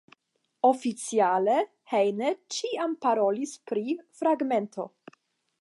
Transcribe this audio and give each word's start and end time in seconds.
Oficiale 0.69 1.57
Heine 1.93 2.33
ĉiam 2.57 2.97
parolis 3.07 3.55
pri 3.73 3.85
"fragmento". 4.23 4.91